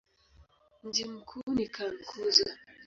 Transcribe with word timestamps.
Mji 0.83 1.05
mkuu 1.05 1.43
ni 1.55 1.67
Cankuzo. 1.67 2.45